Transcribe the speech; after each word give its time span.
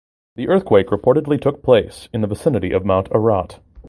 The 0.35 0.47
earthquake 0.47 0.87
reportedly 0.87 1.39
took 1.39 1.61
place 1.61 2.09
in 2.11 2.21
the 2.21 2.27
vicinity 2.27 2.71
of 2.71 2.83
Mount 2.83 3.07
Ararat. 3.13 3.59